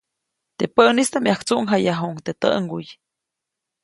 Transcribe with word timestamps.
Teʼ 0.57 0.71
päʼnistaʼm, 0.75 1.27
yajktsuʼŋjayajuʼuŋ 1.29 2.15
teʼ 2.25 2.37
täʼŋguy. 2.41 2.87